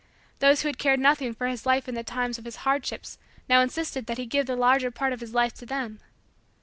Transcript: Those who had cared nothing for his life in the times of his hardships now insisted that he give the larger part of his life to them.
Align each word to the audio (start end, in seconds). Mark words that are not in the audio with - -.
Those 0.39 0.63
who 0.63 0.67
had 0.67 0.79
cared 0.79 0.99
nothing 0.99 1.35
for 1.35 1.45
his 1.45 1.63
life 1.63 1.87
in 1.87 1.93
the 1.93 2.03
times 2.03 2.39
of 2.39 2.45
his 2.45 2.55
hardships 2.65 3.19
now 3.47 3.61
insisted 3.61 4.07
that 4.07 4.17
he 4.17 4.25
give 4.25 4.47
the 4.47 4.55
larger 4.55 4.89
part 4.89 5.13
of 5.13 5.21
his 5.21 5.35
life 5.35 5.53
to 5.53 5.65
them. 5.67 5.99